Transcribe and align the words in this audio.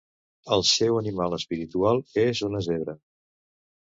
Al 0.55 0.63
seu 0.69 0.97
animal 1.01 1.37
espiritual 1.39 2.03
és 2.23 2.43
una 2.51 2.63
zebra. 2.69 2.97